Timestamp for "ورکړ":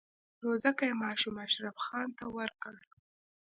2.37-2.75